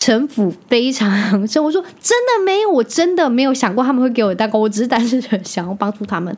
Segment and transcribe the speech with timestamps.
[0.00, 1.62] 城府非常深。
[1.62, 6.34] 我说真的没有，我真的没有想过他们会给我蛋糕，我只是单纯想要帮助他们。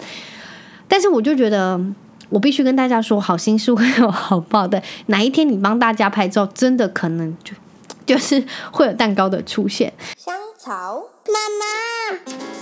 [0.86, 1.80] 但是我就觉得，
[2.28, 4.82] 我必须跟大家说，好心是会有好报的。
[5.06, 7.54] 哪一天你帮大家拍照，真的可能就
[8.04, 9.92] 就是会有蛋糕的出现。
[10.18, 12.61] 香草妈妈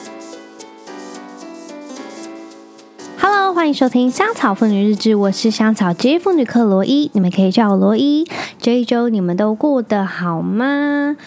[3.23, 8.27] ，Hello，欢迎收听香草妇女日志，我是香草职业妇女克罗伊，你们可以叫我罗伊。
[8.59, 11.19] 这一周你们都过得好吗？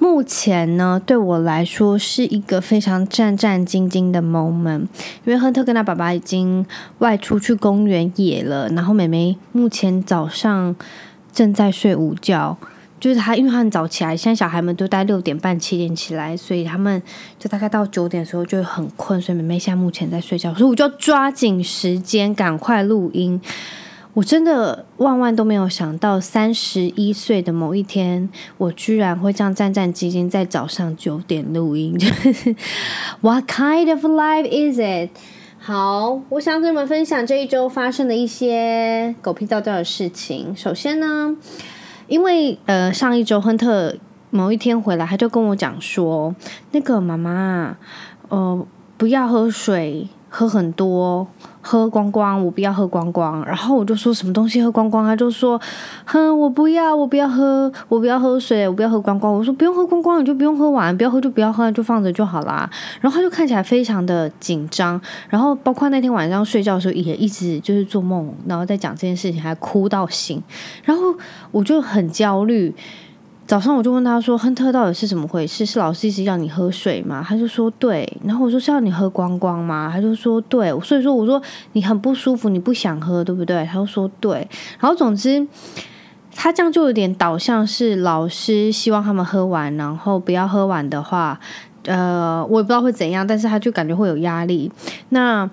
[0.00, 4.80] 目前呢，对我来说是一个非常战战兢兢的 moment，
[5.24, 6.66] 因为亨特跟他爸爸已经
[6.98, 10.74] 外出去公园野了，然后妹妹目前早上
[11.32, 12.58] 正在睡午觉，
[12.98, 17.02] 就是他因为他很早起来，现在小孩们都大概六点半七点起来，所以他们
[17.38, 23.40] 就大概到九点的时候就很困，所以妹妹现在目前在睡觉，所以我就要抓紧时间赶快录音。
[24.14, 31.94] 我真的万万都没有想到，三十一岁的某一天，我居然会这样战战兢兢在早上九点录音。
[33.20, 35.10] What kind of life is it？
[35.58, 40.56] 好，我想跟你们分享这一周发生的一些狗屁倒掉的事情。
[40.56, 41.36] 首先呢，
[42.06, 43.94] 因为呃上一周亨特
[44.30, 46.34] 某一天回来，他就跟我讲说，
[46.72, 47.76] 那个妈妈，
[48.28, 50.08] 呃，不要喝水。
[50.28, 51.26] 喝很多，
[51.66, 53.44] 喝光光，我不要喝光光。
[53.44, 55.60] 然后我就说什么东西喝光光，他就说，
[56.04, 59.34] 哼，我不要，我不要喝，我不要喝水，我不要喝光光。
[59.34, 62.70] 我说不用喝光光，你就不用喝完，不要喝就不要喝，就放着就好啦。
[63.00, 70.40] 然后他就看起来非常的紧张，然后包括那天晚上睡觉的时候也一直就是做梦，然后在讲这件事情，还哭到醒。
[70.84, 71.02] 然后
[71.50, 72.72] 我就很焦虑。
[73.46, 75.64] 早上我就问他说：“亨特到底是怎么回事？
[75.64, 81.40] 是老师一直要你喝水吗？”他就说：“对。”然后我说：“是要你喝光光吗？”他就说：“对。”所以说我说
[81.72, 84.48] ：“你很不舒服，你不想喝，对不对？”他就说：“对。”
[84.80, 85.46] 然后总之，
[86.34, 91.38] 他这样就有点导向是老师希望他们喝完，然后不要喝完的话，
[91.84, 94.72] 呃，我也不知道会怎样，但是他就感觉会有压力。
[95.10, 95.48] 那。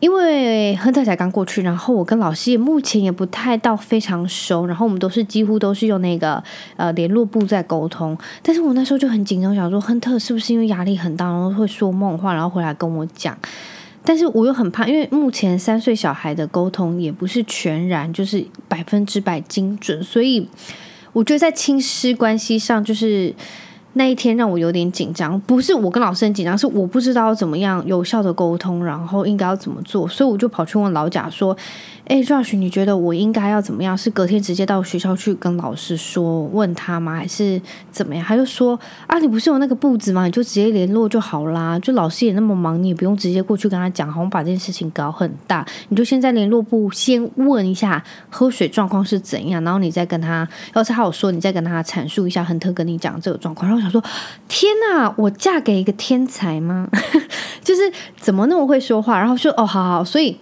[0.00, 6.42] 因为亨特才刚过去，然后我跟老师也目前也不太到非常熟，然后我们都是几乎都是用那个
[6.76, 8.16] 呃联络簿在沟通。
[8.42, 13.36] 但是我那时候就很紧张，想说亨特是不是因为压力很大，然后会说梦话，然后回来跟我讲。
[14.02, 20.48] 但是我又很怕，因为目前三岁小孩的沟通也不是全然就是百分之百精准，所以
[21.12, 23.34] 我觉得在亲师关系上就是。
[23.94, 31.56] 那一天让我有点紧张，不是我跟老师很紧张，是我不知道怎么样有效的沟通，然后应该要怎么做，所以我就跑去问老贾说
[32.10, 33.96] ：“诶，Josh，你觉得我应该要怎么样？
[33.96, 37.14] 是隔天直接到学校去跟老师说，问他吗？
[37.14, 37.62] 还是
[37.92, 38.76] 怎么样？”他就说
[39.06, 40.24] ：“啊，你不是有那个簿子吗？
[40.26, 41.78] 你就直接联络就好啦。
[41.78, 45.64] 就老师也那么忙，你也不用直接过去跟他讲，好像把这件事情搞很大。
[45.90, 53.78] 你就先在联络部先问一下喝水状况是怎样，然后你再跟他，要是他有说，你再跟他阐述一下亨特跟你讲这个状况，然后。
[53.78, 54.02] 我想说，
[54.48, 55.14] 天哪！
[55.16, 56.88] 我嫁给一个天才吗？
[57.62, 57.82] 就是
[58.16, 59.16] 怎么那么会说话？
[59.16, 60.02] 然后说哦，好好。
[60.02, 60.36] 所以，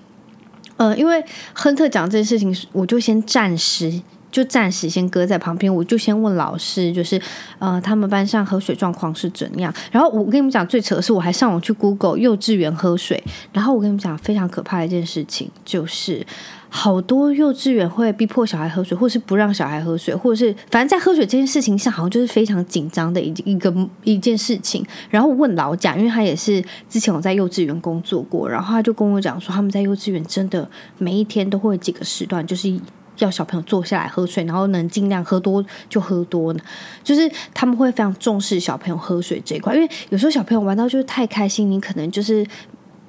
[0.78, 1.22] 呃，因为
[1.52, 4.00] 亨特讲这件事情，我就先暂时
[4.32, 5.72] 就暂时先搁在旁边。
[5.72, 7.20] 我就先问老师，就是
[7.58, 9.72] 呃，他们班上喝水状况是怎样？
[9.92, 13.22] 然后我跟你们讲，最扯的是，我还上网去 Google 幼稚园喝水。
[13.52, 16.26] 然后我跟你们讲，非常可怕的一件事情就是。
[16.70, 23.74] 好多幼稚园会逼迫小孩喝水，或是不让小孩喝水，或者是反正在喝水这件事情上，好像就是非常紧张的一一个
[24.04, 24.84] 一件事情。
[25.08, 32.70] 然后问老贾，因为他也是之前我在幼稚园工作过，然后他就跟我讲说，他们在幼稚园真的每一天都会有几个时段，就是
[33.16, 36.60] 要小朋友坐下来喝水，然后能尽量喝多就喝多呢，
[37.02, 42.46] 就是他们会非常重视小朋友喝水这一块，因为有时候小朋友玩到就是太开心，你可能就是。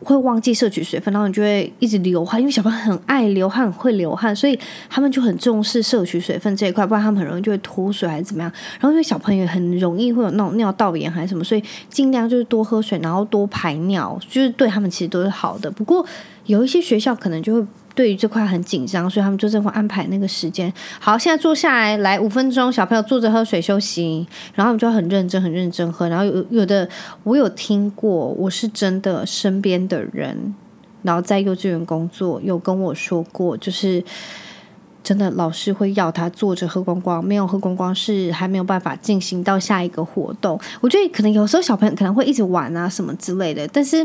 [0.01, 4.57] 会忘记摄取水分，然后你就会一直流汗，因为小朋友很爱流汗，会流汗，所以
[4.89, 8.51] 他们就很重视摄取水分这一块，不然他们很容易就会脱水还是怎么样。
[8.79, 15.69] 然后因为小朋友很容易会有那种尿道炎还是什么，所以尽量就是多喝水，然后多排尿，就是对他们其实都是好的。
[15.69, 16.05] 不过
[16.45, 17.67] 有一些学校可能就会。
[17.95, 20.71] 对于这块很紧张，所以他们就正会安排那个时间。
[20.99, 26.07] 好，现在坐下来，来五分钟，小朋友坐着喝水休息，然后我们就很认真、很认真喝。
[26.07, 26.87] 然后有有的，
[27.23, 30.55] 我有听过，我是真的身边的人，
[31.03, 34.03] 然后在幼稚园工作，有跟我说过，就是。
[35.01, 40.59] 真的，老师会要他坐着喝光光，没有喝光光是还没有办法进行到下一个活动。
[40.81, 43.97] 我觉得可能有时候小朋友可能会一直玩啊什么之类的，但是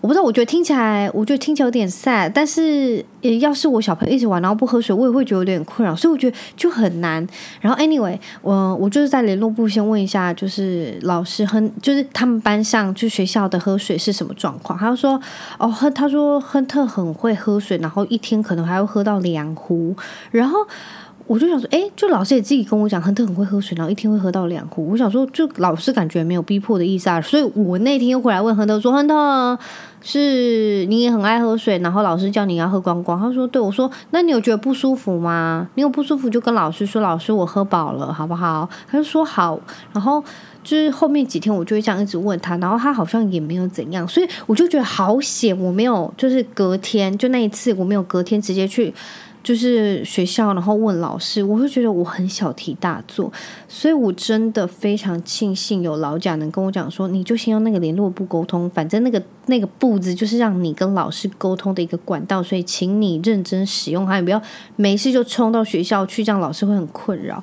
[0.00, 2.28] 我不知道，我觉得听起来，我觉得听起来有点塞。
[2.28, 3.04] 但是，
[3.40, 7.26] 要是我小朋友一直玩然后不喝水，我也会觉得有点困扰，所以我觉得就很难。
[7.60, 14.78] 然后，anyway，我我就是在联络部先问一下，就是老师亨，就是他们班上就学校的喝水是什么状况？
[14.78, 15.20] 他就说，
[15.58, 19.96] 哦，亨，他说亨特很会喝水，然后一天可能还会喝到两壶。
[20.36, 20.58] 然后
[21.26, 24.88] 我就想说，哎，就老师也自己跟我讲，亨特很会喝水，然后一天会喝到两壶。
[24.90, 29.58] 我想说，就老师感觉没有逼迫的意思啊，所以我那天又回来问亨特说，亨特
[30.02, 33.18] 是你也很爱喝水，然后老师叫你要喝光光。
[33.18, 35.68] 他说，对，我说，那你有觉得不舒服吗？
[35.74, 38.68] 你有不舒服就跟老师说，老师我喝饱了，好不好？
[38.88, 39.58] 他就说好，
[39.92, 40.22] 然后。
[40.66, 48.92] 就是后面几天我就会这样一直问他，然后他好像也没有怎样，所以我就觉得好险，我没有就是隔天就那一次我没有隔天直接去
[49.46, 53.32] 就是学校，然后问老师，我会觉得我很小题大做，
[53.68, 64.42] 所以我真的非常庆幸有老贾能跟我讲说，你就先用那个联络部沟通，反正那个那个步子就是让你跟老师沟通的一个管道，所以请你认真使用它，也不要
[64.74, 67.40] 没事就冲到学校去，这样老师会很困扰。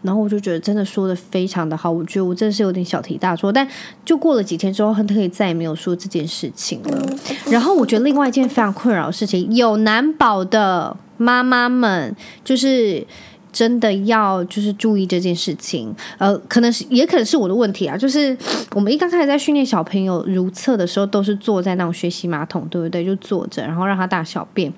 [0.00, 3.68] 然后我就觉得真的说的非常的好，我觉得我真的是有点小题大做，但
[4.02, 7.06] 就过了几天之后，亨特也再也没有说这件事情了。
[7.50, 12.14] 然后我觉得另外一件非常困扰的事情，有难保的妈妈们
[12.44, 13.06] 就是
[13.52, 15.94] 真的要就是注意这件事情。
[16.18, 18.36] 呃，可能是也可能是我的问题啊，就是
[18.72, 23.04] 我们一刚开始在训练小朋友如厕的时候，都是坐在那种学习马桶，对不对？
[23.04, 24.72] 就坐着，然后让他大小便。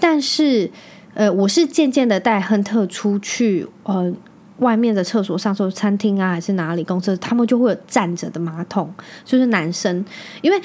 [0.00, 0.70] 但是
[1.14, 4.12] 呃，我是渐渐的带亨特出去，呃。
[4.58, 8.92] 外面的厕所上，说餐厅啊，还是哪里公厕，他们就会有站着的马桶，
[9.24, 10.04] 就是男生。
[10.42, 10.60] 因为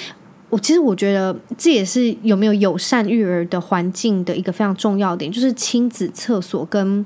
[0.53, 7.03] 我其实我觉得这也是有没有友善育儿的环境的一个非常重要点，就是亲子厕所跟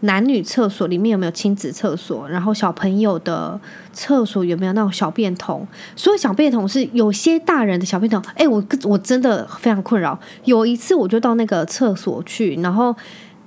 [0.00, 3.60] 男女厕所里面有没有亲子厕所，然后小朋友的
[3.92, 5.64] 厕所有没有那种小便桶。
[5.94, 10.18] 所以小便桶是有些大人的小便桶，哎，我我真的非常困扰。
[10.44, 12.92] 有一次我就到那个厕所去，然后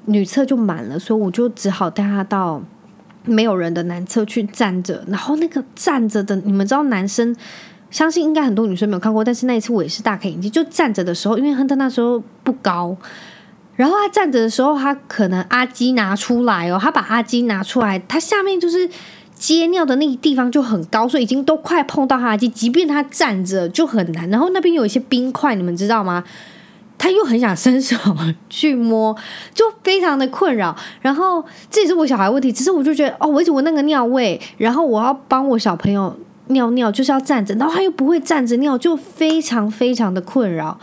[0.05, 2.63] 女厕就满了，所以我就只好带他到。
[3.23, 7.35] 没有人的男厕去站着，然后那个站着的，你们知道男生，
[7.91, 10.49] 相信应该很多女生没有看过，但是那一次我也是大开眼界。
[10.49, 12.95] 就站着的时候，因为亨特那时候不高，
[13.75, 18.89] 然后他站着的时候，他可能阿基拿出来哦，他把阿基拿出来，他下面就是
[19.35, 24.29] 接尿的那个地方就很高，所以已经都快碰到他阿基，即便他站着就很难。
[24.29, 26.23] 然后那边有一些冰块，你们知道吗？
[26.97, 27.97] 他又很想伸手
[28.47, 29.17] 去摸，
[29.55, 30.75] 就非常的困扰。
[31.01, 36.15] 然后这也是我小孩问题，只是我就觉得哦，我一直闻那个尿味，然后我要帮我小朋友
[36.51, 40.79] 尿尿，就是要站着，然后他又不会站着尿，就非常非常的困扰。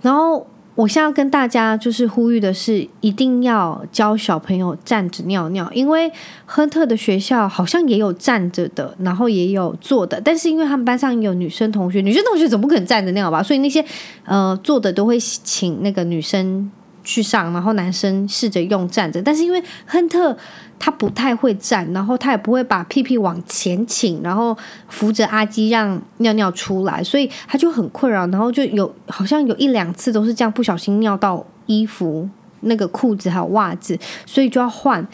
[0.00, 0.46] 然后。
[0.74, 6.10] 我现在要跟大家就是呼吁的是，一定要教小朋友站着尿尿，因为
[6.46, 13.84] 亨特的学校好像也有站着的，然后也有坐的，但是因为他们班上有女生同学，女生同学总不可能站着尿吧，所以那些
[14.24, 16.72] 呃坐的都会请那个女生。
[17.04, 20.36] 去上，然后男生试着用站着，但是因为亨特
[20.78, 24.56] 他不太会站，然后他也不会把屁屁往前倾，然后
[24.88, 32.28] 扶着阿基让尿尿出来，所以他就很困扰，然后就有好像有一两次都是这样不小心尿到衣服、
[32.60, 35.06] 那个裤子还有袜子，所以就要换，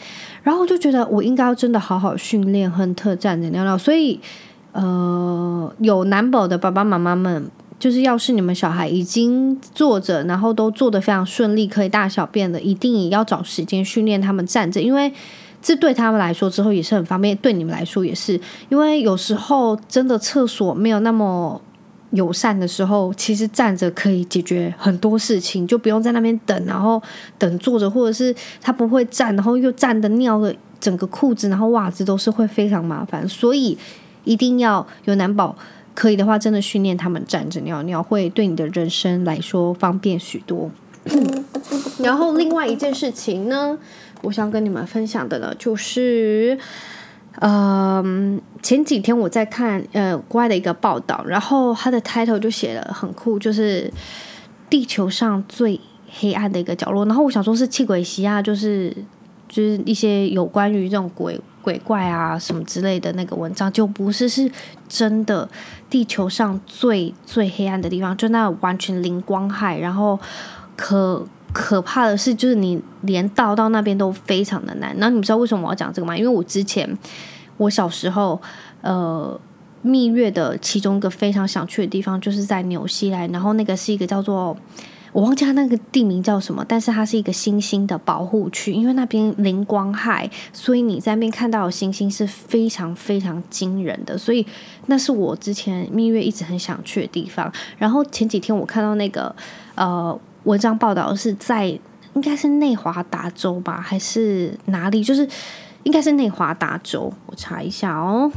[0.43, 4.19] 然后我就觉得我应该要真的好好训练亨特站着尿尿，所以
[4.71, 7.49] 呃有男宝的爸爸妈妈们。
[7.79, 15.11] 就是要是你们小孩已经坐着，然后都坐得非常顺利，可以大小便的，一定也要找时间训练他们站着，因为
[15.61, 18.39] 这对他们来说之后也是很方便，对你们来说也是。
[18.67, 21.61] 因为有时候真的厕所没有那么
[22.11, 27.01] 友善的时候，其实站着可以解决很多事情，就不用在那边等，然后
[27.37, 33.77] 等坐着，或者是他不会站，然后又站的尿的整个裤子，然后袜子都是会非常麻烦，所以
[34.25, 35.55] 一定要有男宝。
[35.99, 40.71] 可以的话，真的训练他们站着尿尿，会对你的人生来说方便许多。
[42.01, 43.77] 然后另外一件事情呢，
[44.21, 46.57] 我想跟你们分享的呢，就是，
[47.41, 53.91] 嗯、前几天我在看呃国外的一个报道，然后它的 title 就写了很酷，就是
[54.69, 55.77] 地球上最
[56.09, 57.05] 黑暗的一个角落。
[57.07, 58.95] 然后我想说是气鬼西亚，就是
[59.49, 61.37] 就是一些有关于这种鬼。
[61.61, 64.49] 鬼怪啊，什么之类的那个文章就不是，是
[64.87, 65.47] 真的。
[65.89, 70.17] 地球上最最黑暗的地方，就那完全零光害，然后
[70.77, 74.95] 可可怕的是，就是你连到到那边都非常的难。
[74.97, 76.17] 那你们知道为什么我要讲这个吗？
[76.17, 76.97] 因为我之前
[77.57, 78.41] 我小时候，
[78.81, 79.39] 呃，
[79.81, 84.55] 蜜月的其中一个非常想去的地方，就是在纽西兰，然后那个是一个叫做。
[85.11, 94.45] 我忘记它那个地名叫什么，但是它是一个星星的保护区，因为那边零光害，所以你在那边看到的星星是非常非常惊人的，所以
[94.85, 97.51] 那是我之前蜜月一直很想去的地方。
[97.77, 99.35] 然后前几天我看到那个
[99.75, 101.67] 呃文章报道是在
[102.13, 105.03] 应该是内华达州吧，还是哪里？
[105.03, 105.27] 就是
[105.83, 108.31] 应该是内华达州，我查一下哦。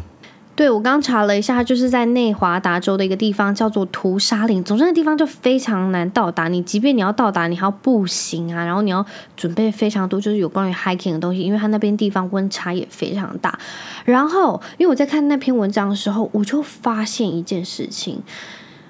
[0.55, 4.63] 对，我刚查了一下，就是在内华达州的一个地方，叫做屠杀岭。
[4.63, 6.47] 总之，那地方就非常难到达。
[6.49, 9.05] 你即便你要到达，你还要步行啊，然后你要
[9.35, 13.59] 准备非常多，就是有关于 hiking 的东西，因为它那边地方温差也非常大。
[14.05, 18.23] 然后，因为我在看那篇文章的时候，我就发现一件事情，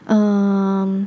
[0.06, 1.06] 嗯，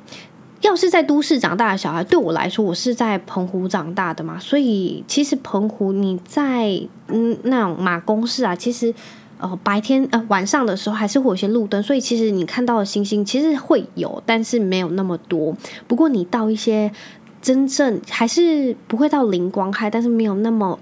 [0.62, 8.96] 要是在都市长大的小孩，对我来说，我是在澎湖长大的嘛，所以其实澎湖你在嗯那种马公市啊，其实。
[9.38, 15.56] 哦，白天呃晚上的时候还是会有些路灯，所以其实你看到的星星其实会有，但是没有那么多。
[15.88, 16.90] 不过你到一些
[17.42, 20.80] 真正还是不会到零光害，但是没有那么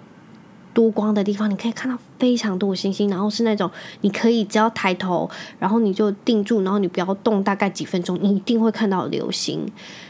[0.72, 3.70] 多光的地方，你可以看到非常多的星星，然后是那种
[4.02, 9.66] 你可以只要抬头，然后你就定住，然后你不要动，大概几分钟，你一定会看到流星，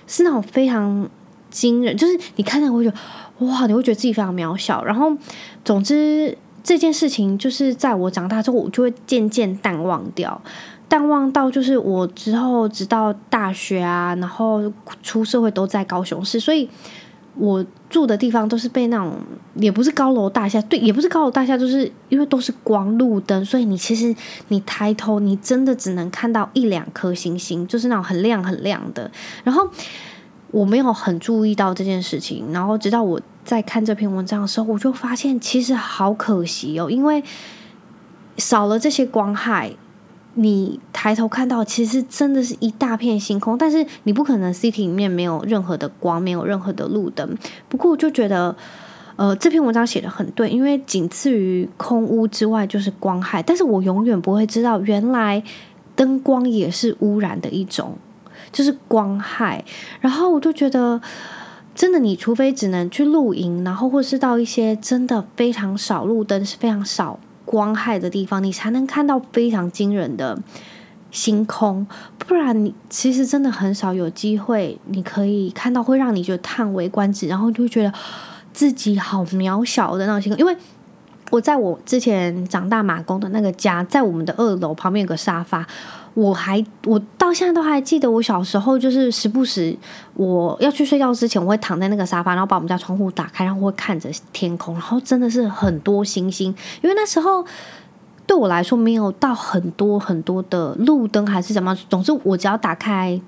[0.06, 1.10] 是那种非常
[1.50, 4.84] 惊人，就是你看到会觉得哇，你会觉得自己非常渺小。
[4.84, 5.16] 然后
[5.64, 6.38] 总之。
[6.64, 10.42] 这件事情就是在我长大之后，我就会渐渐淡忘掉，
[10.88, 16.70] 淡忘到就是我之后直到大学啊，然后出社会都在高雄市，所以
[17.36, 19.18] 我住的地方都是被那种
[19.56, 24.16] 也不是高楼大厦，对，也不是高楼大厦，就是因为都是光路灯，所以你其实
[24.48, 29.12] 你抬头，你真的只能看到一两颗星星，就是那种很亮很亮的，
[29.44, 29.68] 然后。
[30.54, 37.24] 我没有很注意到这件事情，然后直到我在看这篇文章的时候，我就发现其实好可惜哦，因为
[38.38, 39.72] 少了这些光害，
[40.36, 47.38] 你抬头看到其实真的是一大片星空，但是你不可能 city 里面没有任何的光，没有任何的路灯。
[47.70, 48.56] 不过我就觉得，
[49.16, 55.44] 呃，这篇文章写的很对，因为仅次于空污之外就是光害，但是我永远不会知道原来
[55.96, 57.98] 灯光也是污染的一种。
[58.52, 59.64] 就是光害，
[60.00, 61.00] 然后我就觉得，
[61.76, 70.38] 真的，你除非只能去露营，然后或是到一些真的非常少路灯、是非常少光害的地方，你才能看到非常惊人的
[71.10, 71.86] 星空。
[72.20, 77.92] 不然，你其实真的很少有机会，你可以看到会让你觉得叹为观止，然后就会觉得
[78.54, 80.40] 自己好渺小的那种星空。
[80.40, 80.56] 因为
[81.32, 85.68] 我在我之前长大马工的那个家，在我们的二楼旁边有个沙发。
[86.16, 89.76] 我还我到现在都还记得，我小时候就是时不时
[90.14, 96.54] 我要去睡觉之前，我会躺在那个沙发，然后把我们家窗户打开，然后会看着天空，然后真的是很多星星。
[96.82, 97.44] 因为那时候
[98.28, 103.20] 对我来说没有到很多很多的路灯还是怎么，总之我只要打开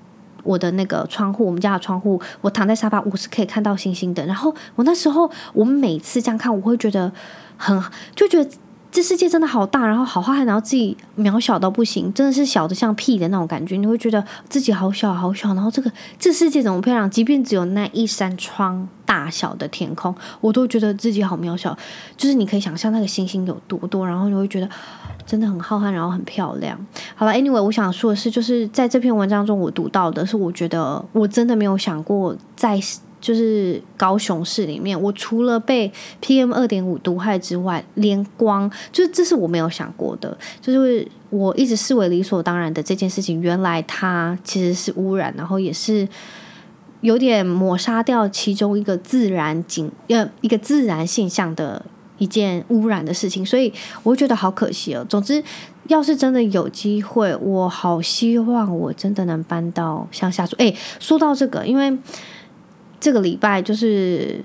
[0.44, 4.24] 我的那个窗户，我们家的窗户，我躺在沙发，我是可以看到星星的。
[4.26, 7.10] 然后我那时候我每次这样看，我会觉得
[7.56, 7.82] 很
[8.14, 8.48] 就觉得。
[8.96, 13.76] 这世界真的好大，然后好浩瀚，然后自己渺小到不行，真的是小的像屁的那种感觉。
[13.76, 17.10] 你会觉得自己好小好小，然后这个这世界怎么漂亮？
[17.10, 21.76] 即便只有那一扇窗大小的天空，我都觉得自己好渺小。
[22.16, 24.68] 就是你可以想象那个星星有多多，然后你会觉得
[25.26, 26.78] 真的很浩瀚，然后很漂亮。
[27.14, 32.80] 好了，Anyway，我想说的是，就是在这篇文章中，我读到的是，我觉得我真的没有想过在。
[33.18, 35.90] 就是高雄市里面，我除了被
[36.22, 46.06] PM 二点五毒害之外，连光，就是这是我没有想过的，就是我一直视为理所当然的这件事情，原来它其实是污染，然后也是
[47.00, 51.84] 有点抹杀掉其中一个自然景，呃，一个自然现象的
[52.18, 55.04] 一件污染的事情，所以我觉得好可惜哦。
[55.08, 55.42] 总之，
[55.88, 60.54] 要是真的有机会，我好希望我真的能搬到乡下住。
[60.58, 61.98] 哎，说到这个，因为。
[62.98, 64.42] 这个礼拜就是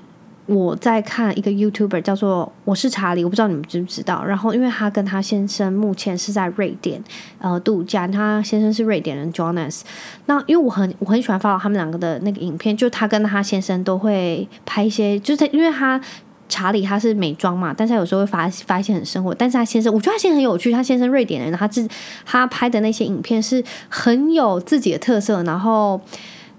[0.47, 4.23] 我在看一个 YouTuber 叫做我是查理，我不知道你们知不知道。
[4.25, 7.01] 然后，因为他跟他先生目前是在瑞典
[7.39, 9.81] 呃度假，他先生是瑞典人 Jonas。
[10.25, 16.01] 那因为我很我很喜欢 follow 他们两个的那个影片，就他跟他先生都会拍一些，就是因为他
[16.49, 19.33] 查理他是美妆嘛，但是他有时候会发发一些很生活。
[19.33, 21.87] 但是他先生，我觉得他先生很有趣，他先生瑞典人，他自
[22.25, 26.01] 他拍的那些影片是很有自己的特色，然后。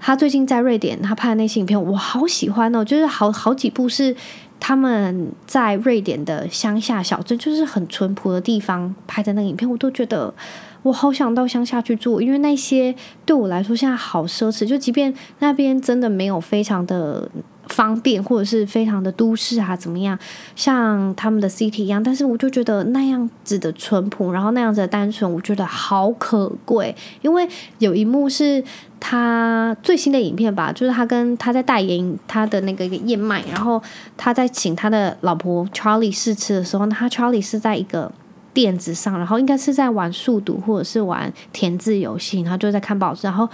[0.05, 4.15] 他最近在瑞典，他拍的那些影片我好喜欢哦，就是好好几部是
[4.59, 10.35] 他们在瑞典的乡下小镇，就是很淳朴的地方拍的那个影片，我都觉得
[10.83, 12.93] 我好想到乡下去住，因为那些
[13.25, 17.31] 对我来说现在好奢侈，就即便那边真的没有非常的。
[17.73, 20.19] 方便或者是非常的都市啊，怎么样？
[20.55, 26.95] 像他们的 city 一样，但是我就觉得那样子的淳朴，然后那样子的单纯，我觉得好可贵。
[27.23, 27.49] 因为
[27.79, 28.63] 有一幕是
[29.01, 33.83] 他最新的影片吧，就是他跟他在代言他的那个一个燕麦，然后
[34.19, 38.13] 他在请他的老婆 Charlie 试吃的时候，他 Charlie 是在一个
[38.53, 43.49] 垫子上，然后应该是在玩数独或者是玩填字游戏，然后就在看报纸，然后。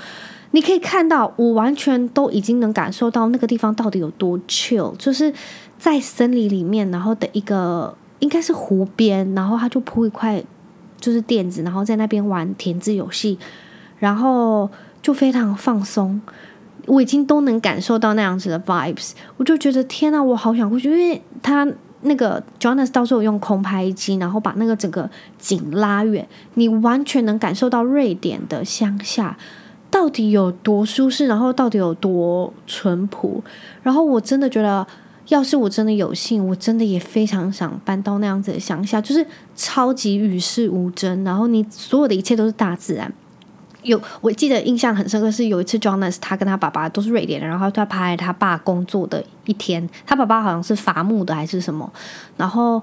[0.52, 5.32] 你可以看到，我完全都已经能感受到那个地方到底有多 chill，就是
[5.78, 10.42] 在森林里面，然后的一个应该是湖边，然后它就铺一块
[10.98, 13.38] 就是垫子，然后在那边玩填字游戏，
[13.98, 14.70] 然后
[15.02, 16.20] 就非常放松。
[16.86, 29.36] 我已经都能感受到那样子的 vibes，我就觉得天呐，我好想过去，因为他那个 Jonas 到时候用空拍机，然后把那个整个景拉远，你完全能感受到瑞典的乡下
[29.90, 33.42] 到底有多舒适，然后到底有多淳朴。
[33.82, 34.86] 然后我真的觉得，
[35.28, 39.26] 要是我真的有幸，我真的也非常想搬到那样子的乡下，就是
[39.56, 43.12] 超级与世无争，然后你所有的一切都是大自然。
[43.82, 51.92] 有，我记得印象很深刻，是有一次 Jonas 他跟他爸爸都是瑞典人，然后他拍他爸工作的一天，他爸爸好像是伐木的还是什么，
[52.36, 52.82] 然后。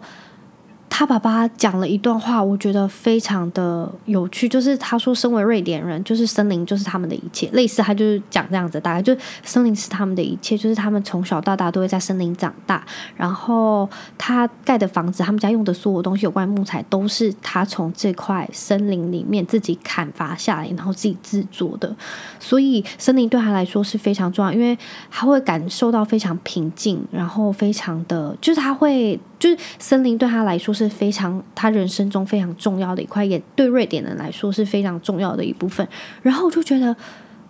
[0.88, 12.82] 他爸爸讲了一段话，我觉得非常的有趣，就是他说，身为瑞典人，就是森林就是他们的一切，类似他就是讲这样子，大概就是森林是他们的一切，就是他们从小到大都会在森林长大，
[13.18, 21.94] 然后他盖的房子，他们家用的所有东西有关木材，都是他从这块森林里面自己砍伐下来，然后自己制作的，
[22.40, 24.78] 所以森林对他来说是非常重要，因为
[25.12, 29.20] 他会感受到非常平静，然后非常的，就是他会。
[29.46, 35.88] 就是森林对他来说是非常他人生中非常重要的一块，也对瑞典人来说是非常重要的一部分。
[36.24, 36.96] 然后我就觉得，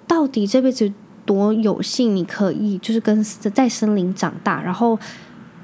[0.05, 0.91] 到底这辈子
[1.25, 4.99] 多有幸，你可以就是跟在森林长大，然后。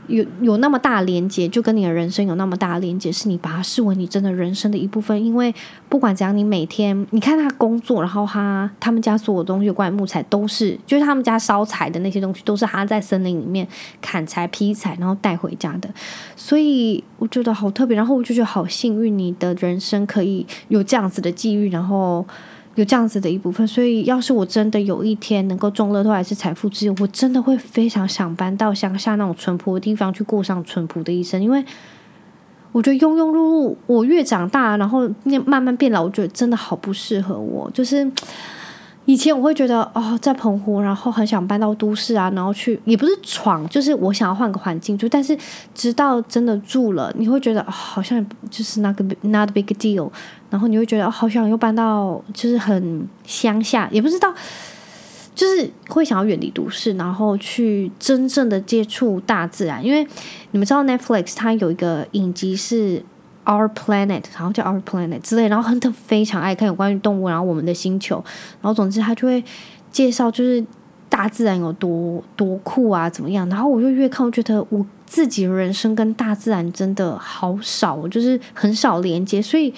[0.08, 5.24] 有有那么大连接，就跟你的人生有那么大连接，是你把它视为你真的人生的一部分。
[5.24, 5.54] 因为
[5.88, 13.68] 不管怎样，你每天你看他工作，然后他他们家所有东西关于木材都是，就是他们家烧柴的那些东西都是他在森林里面
[14.02, 15.90] 砍柴劈柴，然后带回家的。
[16.36, 22.26] 所以我觉得好特别，然后我就觉得好幸运，你的人生可以有这样子的际遇，然后。
[22.76, 31.44] 有这样子的一部分，所以要是我真的有一天能够中乐透还是财富自由，我真的会非常想搬到乡下那种淳朴的地方去过上淳朴的一生。
[31.44, 31.64] 因为
[32.72, 35.02] 我觉得庸庸碌碌，我越长大，然后
[35.46, 37.70] 慢慢变老，我觉得真的好不适合我。
[37.72, 38.10] 就是
[39.12, 45.06] 以前我会觉得哦，在澎湖，然后很想搬到都市啊，然后去也不是闯，就是我想要换个环境住。
[45.10, 45.38] 但是
[45.76, 50.10] 直到真的住了，你会觉得，好像就是那个 not big deal。
[50.50, 54.34] 然后你会觉得好想又搬到就是很乡下，也不知道，
[55.36, 59.84] 就是会想要远离都市，然后去真正的接触大自然。
[59.84, 60.08] 因为
[60.52, 63.04] 你们知道 Netflix 它有一个影集是
[63.46, 68.24] Our Planet，好像叫 Our Planet 之类，然后亨特非常爱看有关于动物，然后我们的星球，
[68.62, 69.44] 然后总之他就会
[69.92, 70.64] 介绍就是
[71.10, 73.48] 大自然有多多酷啊，怎么样？
[73.50, 79.74] 然后我就越看，我觉得我自己的人生跟大自然真的好少，就是很少连接，所以。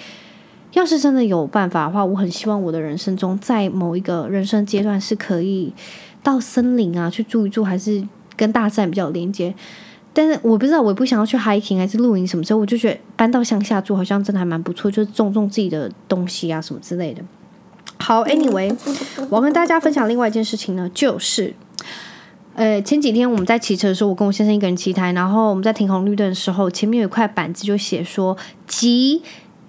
[0.72, 5.72] 要是真的有办法的话，我很希望我的人生中，在某一个人生阶段是可以
[6.20, 8.04] 到森林啊去住一住，还是
[8.36, 9.54] 跟大自然比较连接。
[10.14, 17.20] 但是我不知道，我也不想要去 hiking 还是露营什么之后，我就觉得搬到乡下住好像真的还蛮不错，就是种种自己的东西啊什么之类的。
[17.98, 18.74] 好，Anyway，
[19.28, 21.52] 我要跟大家分享另外一件事情呢，就是，
[22.54, 29.20] 呃，前几天我们在骑车的时候，我跟我先生一个人骑台，然后我们在停红绿灯的时候，前面有一块板子就写说急。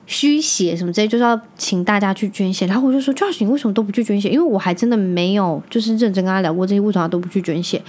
[0.08, 2.68] 需血什么之类，就是要请大家去捐血。
[2.68, 4.30] 然后我就说，Josh，你为什么都不去捐血？
[4.30, 7.82] 因为我还真的没有就是认真跟他聊过这些，为什么他都不去捐血？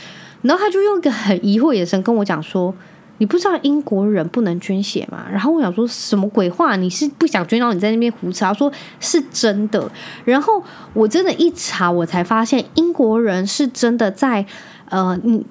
[0.42, 2.74] 然后他就用一个很疑惑眼神跟我讲说
[3.18, 6.76] ：“你不知道英国人不能捐血吗？”然后我想说什么鬼话？
[6.76, 8.44] 你是不想捐，然后你在那边胡扯？
[8.44, 8.70] 他说
[9.00, 9.90] 是真的。
[10.24, 14.46] 然后我真的一查，我才发现英国人是真的在
[14.90, 15.44] 呃，你。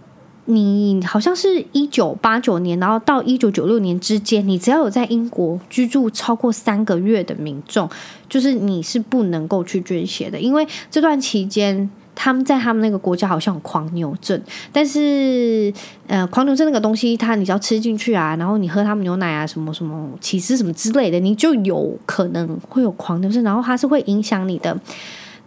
[0.47, 7.89] 你好像是一九八九年，然后到一九九六年之间，你只要有在英国居住超过三个月的民众，
[8.29, 15.71] 就是你是不能够去捐血的，因为这段期间他们在他们那个国家好像有狂牛症，但是
[16.07, 24.79] 呃，狂牛症那个东西，它你只要吃进去啊，然后你喝他们牛奶啊，什么什么起司什么之类的，你就有可能会有狂牛症，然后它是会影响你的。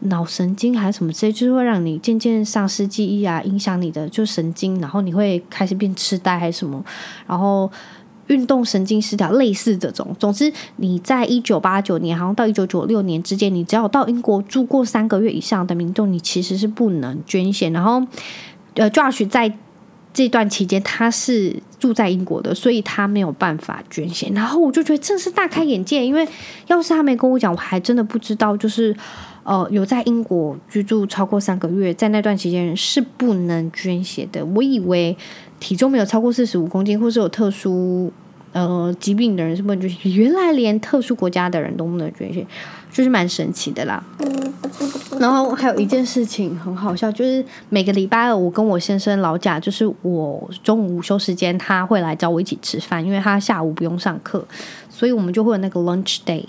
[0.02, 6.80] 脑神经还是什么之类，就是会让你渐渐丧失记忆啊，影响你的就神经，然后你会开始变痴呆还是什么，
[7.26, 7.68] 然后
[8.28, 10.14] 运动神经失调，类似这种。
[10.18, 17.68] 总之，你在一九八九年好像到一九九六年之间，你只要到英国住过三个月以上的民众，你其实是不能捐血。
[17.70, 18.02] 然后，
[18.74, 19.52] 呃，Josh 在
[20.14, 24.30] 这段期间他是住在英国的，所以他没有办法捐血。
[24.34, 26.26] 然后我就觉得真是大开眼界，因为
[26.68, 28.96] 要是他没跟我讲，我还真的不知道，就是。
[29.44, 34.44] 呃，有在英国居住超过三个月，在那段期间是不能捐血的。
[34.44, 35.16] 我以为
[35.60, 38.12] 体重没有超过四十五公斤，或是有特殊
[38.52, 40.10] 呃疾病的人是不能捐血。
[40.10, 42.46] 原来连特殊国家的人都不能捐献，
[42.90, 44.02] 就是蛮神奇的啦。
[45.18, 54.46] 然后还有一件事情很好笑，就是每个礼拜二我跟我先生老贾，就是我中午午休时间他会来找我一起吃饭，因为他下午不用上课，
[54.98, 56.44] 所以我们就会有那个 lunch day。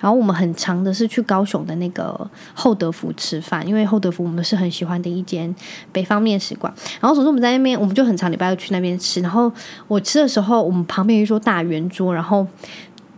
[0.00, 5.54] 然后我们很长的是去高雄的那个厚德福吃饭，因为厚德福我们是很喜欢的一间
[5.92, 6.74] 北方面食馆。
[7.00, 9.20] 然后总之我们在那边，我们就很长礼拜要去那边吃。
[9.20, 9.52] 然后
[9.86, 12.44] 我吃的时候，我们旁边有一桌大圆桌，然后。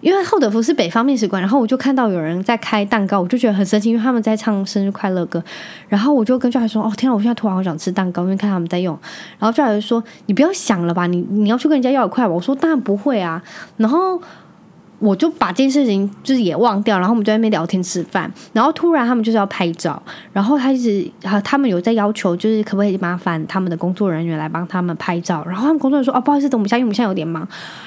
[0.00, 5.42] 因为厚德福是北方面食馆，然后我就看到有人在开蛋糕，我就觉得很神奇，因为他们在唱生日快乐歌，
[5.88, 8.94] 然后我就跟 Josh 说：“哦，天啊，我现在突然好想吃蛋糕，因为看他们在用。”
[9.40, 13.42] 然后 Josh 就说：“你不要想了吧，你你要去跟人家要一块吧。”我说：“当然不会啊。”
[13.78, 14.20] 然后。
[14.98, 20.00] 我就把这件事情就是也忘掉，然后我们在那边聊天吃饭，然后突然他们就是要拍照，
[20.32, 27.46] 然后他一直啊他们有在要求，就是可不可以麻烦他们的工作人员来帮他们拍照，然后他们工作人员说啊，不好意思，等我们一下，因为我们现在有点忙，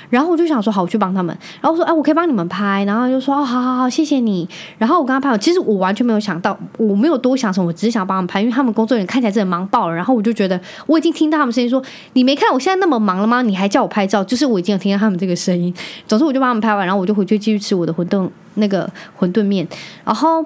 [0.09, 11.81] 然后我就想说好，我去帮他们，然后说哎，我可以帮你们拍，然后就说哦，好好好，谢谢你，然后我跟他拍，其实我完全没有想到，我没有多想什么，我只是想帮他们拍，因为他们工作人员看起来真的忙爆了，然后我就觉得我已经听到他们声音说，
[12.13, 13.41] 你没看我现在那么忙了吗？
[13.41, 15.73] 你还叫我拍照，就是我已经有听到他们这个声音，
[16.05, 19.67] 总之我就帮他们拍完，然后我就回去继续吃我的馄饨那个馄饨面，
[20.03, 20.43] 然后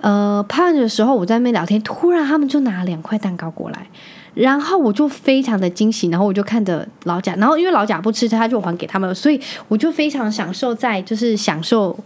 [0.00, 3.86] 呃拍完的时候，我在那边聊天，突然他们就拿两块蛋糕过来，
[4.34, 11.98] 然后我就非常的惊喜，然后我就看着老贾，然后因为老贾不吃，他就还给他们，所以我就非常享受在就是享受。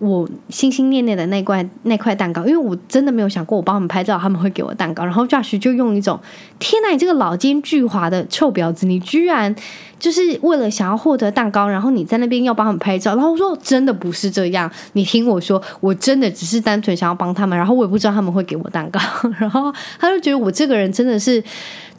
[0.00, 5.04] 我心心念念的那块那块蛋糕，因为我真的没有想过我帮他们拍照，他们会给我蛋糕。
[5.04, 6.18] 然后 Josh 就用一种
[6.58, 9.54] “天哪，你这个老奸巨猾的臭婊子，你居然
[9.98, 17.56] 就是为了想要获得蛋糕，然后你在那边要帮他们拍照。”然后我说：“真的不是这样，你听我说，我真的只是单纯想要帮他们。
[17.56, 18.98] 然后我也不知道他们会给我蛋糕。
[19.38, 21.44] 然后他就觉得我这个人真的是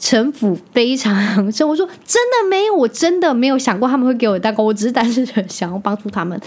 [0.00, 1.14] 城府非常
[1.52, 1.68] 深。
[1.68, 6.40] 我说：“真的没有，我真的没有想过他们会给我蛋糕，我只是单纯想要帮助他们。”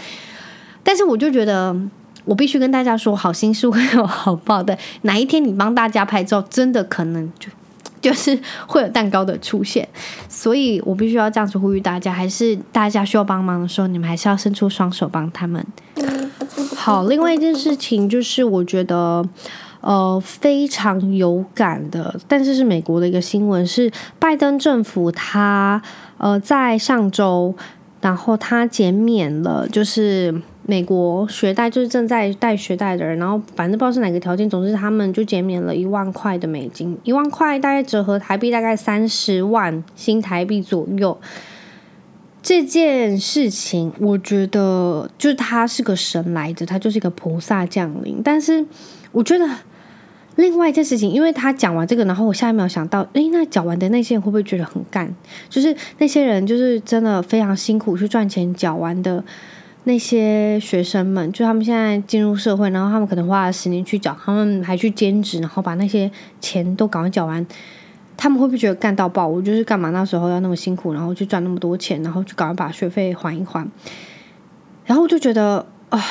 [0.85, 1.75] 但是我就觉得，
[2.25, 4.77] 我必须跟大家说，好心是会有好报的。
[5.01, 7.49] 哪一天你帮大家拍照，真的可能就
[7.99, 9.89] 就是会有蛋糕的出现。
[10.29, 15.65] 所以我必须要这样子呼吁大家，还是大家需要帮忙的时候，你们还是要伸出双手帮他们。
[16.75, 19.27] 好，另外一件事情就是，我觉得
[19.81, 25.81] 呃非常有感的，但是是美国的一个新闻，是拜登政府他
[26.19, 27.55] 呃在上周，
[28.01, 30.41] 然后他减免了就是。
[30.67, 41.19] 美国学贷就是正在贷学贷的人，然后反正不知道是哪个条件，总之他们就减免了一万块的美金，一万块大概折合台币大概三十万新台币左右。
[42.41, 48.21] 这件事情我觉得就是他是个神来着，他就是一个菩萨降临。
[48.23, 48.65] 但是
[49.11, 49.47] 我觉得
[50.35, 55.15] 另外一件事情，因为他讲完这个，然后我下一秒想到，诶，那缴完的那些人会不会觉得很干？
[55.47, 59.23] 就是那些人就是真的非常辛苦去赚钱缴完的。
[59.85, 67.45] 那些学生们，就他们现在进入社会，然后他们可能花了十年去缴，他们还去兼职，然后把那些钱都赶快缴完，
[68.17, 69.27] 他们会不会觉得干到爆？
[69.27, 73.65] 我就是干嘛那时候要那么辛苦，然后去赚那么多钱，然后就赶快把学费还一还，
[74.85, 76.03] 然后我就觉得啊，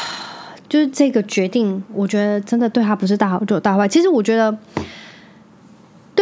[0.69, 3.89] 就是这个决定，我觉得真的对他不是大好就大坏。
[3.89, 4.57] 其实我觉得。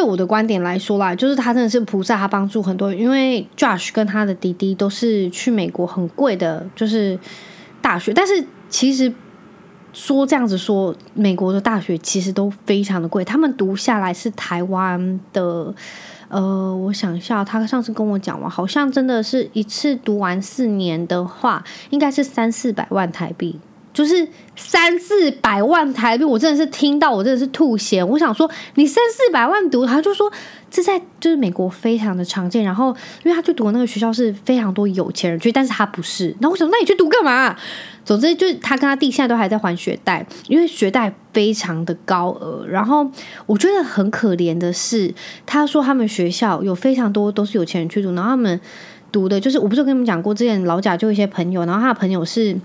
[0.02, 2.98] 对我的观点来说啦，就是他真的是菩萨，他帮助很多人。
[2.98, 7.16] 因为 Josh 跟他的弟弟都是去美国很贵的，就是
[7.80, 8.12] 大学。
[8.12, 9.12] 但是其实
[9.92, 13.24] 说这样子说，美国的大学其实都非常的贵。
[13.24, 15.72] 他们读下来是台湾的，
[16.26, 23.60] 呃，我想一下，他上次跟我讲完，好像真的是一次读完四年的话，应该是三四百万台币。
[23.92, 24.26] 就是
[24.56, 28.02] 三四百万台币，我真的是听到我真的是吐血。
[28.02, 30.30] 我想说，你三四百万读，他就说
[30.70, 32.64] 这在就是美国非常的常见。
[32.64, 32.88] 然后，
[33.22, 36.34] 因为他去读那个学校是非常多有钱人去，但是他不是。
[36.40, 37.54] 那我想，那你去读干嘛？
[38.04, 42.66] 总之，就是他跟他弟现在都还在还学贷，因为学贷非常的高额。
[42.66, 43.06] 然后
[43.46, 48.58] 我觉得很可怜的是，他说他们学校有非常多都是有钱人去读，然后他们
[49.12, 52.56] 读的就是我不是跟你们讲过，之前老贾就一些朋友，然后他的朋友是。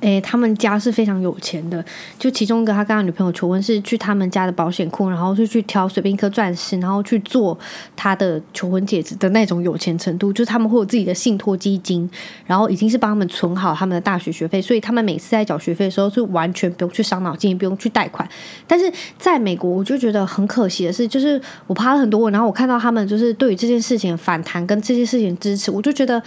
[0.00, 1.84] 诶，他们家是非常有钱的。
[2.18, 7.58] 就其中一个，他跟他女朋友求婚是去他们家的保险库，然后就去挑随便一颗钻石，然后去做
[7.96, 10.32] 他的求婚戒指的那种有钱程度。
[10.32, 12.08] 就是他们会有自己的信托基金，
[12.46, 18.28] 然后已经是帮他们存好他们的大学学费，所以他们每次在缴学费的时候，是完全不用去伤脑筋，也不用去贷款。
[18.66, 26.22] 但是在美国，我就觉得很可惜的是，就是我爬了很多，然后我看到他们就是对于这件事情反弹跟这件事情支持，我就觉得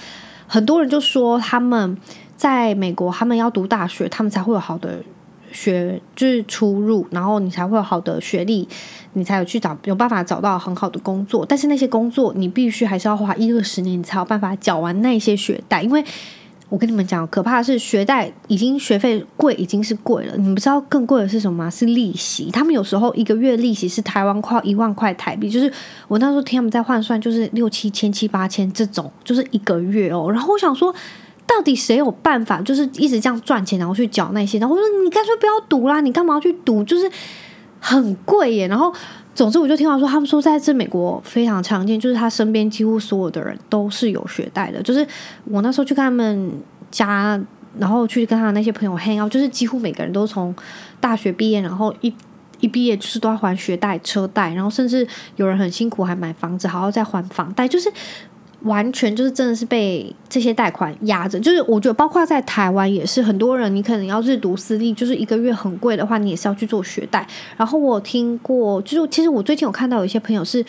[0.47, 1.97] 很多人就说他们。
[2.41, 4.97] 在美国，他们要读大学，他们才会有好的
[5.51, 8.67] 学，就是出入，然后你才会有好的学历，
[9.13, 11.45] 你才有去找有办法找到很好的工作。
[11.45, 15.83] 但是那些工作，你必须还是要花一二十年，你才有办法缴完那些学贷。
[15.83, 16.03] 因为
[16.69, 20.35] 我跟你们讲，可怕的是学贷已经学费贵，已经是贵了。
[20.35, 21.69] 你们知道更贵的是什么？
[21.69, 22.49] 是利息。
[22.49, 25.71] 他们有时候一个月利息是台湾快一万块台币，就是
[26.07, 30.31] 我那时候听他们在换算，就是六七千、七八千这种，就是一个月哦。
[30.31, 30.91] 然后我想说，
[31.53, 34.57] 到底谁有办法，就是一直这样赚钱，然后去缴那些？
[34.59, 36.83] 然后我说，你干脆不要赌啦，你干嘛要去赌？
[36.83, 37.11] 就是
[37.79, 38.67] 很贵耶。
[38.67, 38.93] 然后。
[39.33, 44.83] 总之，我就听到说，他们说在这美国非常常见，就是他身边几乎所有的人都是有学贷的。
[44.83, 45.07] 就是
[45.45, 46.51] 我那时候去看他们
[46.91, 47.41] 家，
[47.79, 50.53] 然后去跟他的那些朋友 hang out，就是几乎每个人都从
[50.99, 52.13] 大学毕业，然后一
[52.59, 57.89] 一毕业就是都要还学贷、车贷，然后甚至有人很辛苦还买房子，还要再还房贷，就是。
[58.63, 67.27] 完全就是真的是被这些贷款压着，就是我觉得包括在台湾也是很多人，你可能要是读私立，就是一个月很贵的话，你也是要去做学贷。
[67.57, 70.63] 然后我听过，就是其实我最近有看到有一些朋友是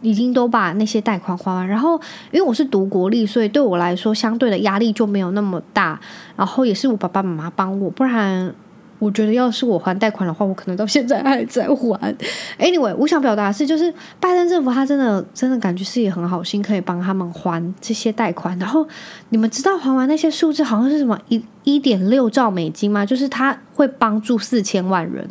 [0.00, 1.66] 已经都把那些贷款还完。
[1.66, 2.00] 然后
[2.30, 6.00] 因为我是读国立，所以对我来说相对的压力就没有那么大。
[6.36, 8.54] 然后也是我爸爸妈妈帮我，不然。
[8.98, 12.16] 我觉得要是我还贷款的话，我可能到现在还在还。
[12.58, 18.58] Anyway，我想表达的是，就是拜登政府他真的真的感觉是也很好心，可以帮他们还这些贷款。
[18.58, 18.86] 然后
[19.28, 23.06] 你们知道还完那些数字好像是什么一一点六兆美金吗？
[23.06, 25.28] 就是他会帮助四千万人，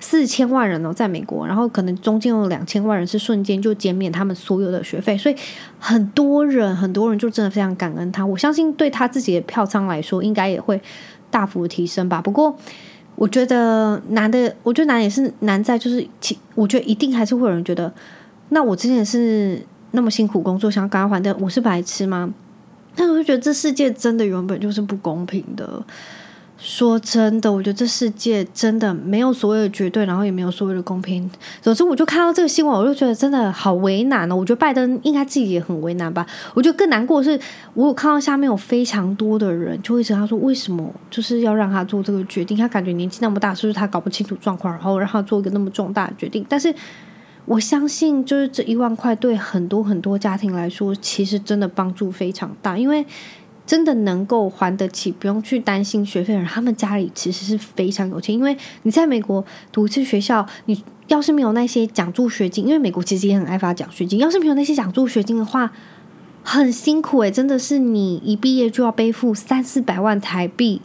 [0.00, 5.36] 四千万人哦，在美国，然后可能中间有两千万人是瞬间就减免他们所有的学费，所以
[5.78, 8.26] 很多人很多人就真的非常感恩他。
[8.26, 10.80] 我相信对他自己的票仓来说，应该也会
[11.30, 12.20] 大幅提升吧。
[12.20, 12.58] 不过。
[13.16, 17.92] 我觉得难的，我觉得难也是难在就是，其我觉得一定还是会有人觉得，
[18.48, 22.32] 那我之前是那么辛苦工作，想要赶快还掉，我是白痴吗？
[22.96, 25.82] 但我就觉得这世界真的原本就是不公平的。
[26.64, 31.30] 说真的，我觉得这世界真的没有所谓的绝对，然后也没有所谓的公平。
[31.60, 34.34] 总之，我就看到这个新闻，我就觉得真的好为难哦。
[34.34, 36.26] 我觉得拜登应该自己也很为难吧。
[36.54, 37.38] 我觉得更难过的是，
[37.74, 42.56] 我有看到下面有非常多的人就会一直他说，为什么就是要让他做这个决定？
[42.56, 46.46] 他感觉年纪那么大，是不是他搞不清楚状况，然后让他做一个那么重大的决定？
[46.48, 46.74] 但是
[47.44, 53.04] 我相信，就是这一万块对很多很多家庭来说，其实真的帮助非常大，因为。
[53.66, 58.34] 真的能够还得起，不用去担心学费的人，他们家里其实是非常有钱。
[58.34, 65.72] 因为你在美国读一次学校，你要是没有那些奖助学金，因为美国其实也很爱发奖学金，要是没有那些奖助学金的话，
[66.42, 70.82] 很辛苦诶，真的是你一毕业就要背负三四百万台币。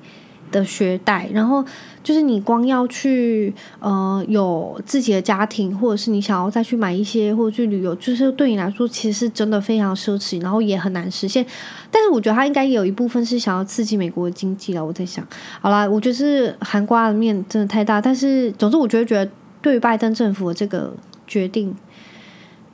[0.52, 1.64] 的学贷，然后
[2.04, 11.46] 就是你光要去呃有自己的家庭，或者是你想要再去买一些或者去旅游，就是对你来说其实真的非常奢侈，然后也很难实现。
[11.92, 14.86] 但是我觉得他应该有一部分是想要刺激美国的经济了。
[14.86, 15.26] 我在想，
[15.62, 18.02] 好啦，我觉得是韩瓜的面真的太大。
[18.02, 19.32] 但是总之，我觉得觉得
[19.62, 20.94] 对于拜登政府的这个
[21.28, 21.76] 决定，